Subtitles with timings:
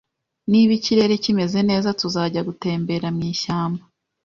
[0.51, 3.83] Niba ikirere kimeze neza, tuzajya gutembera mwishyamba.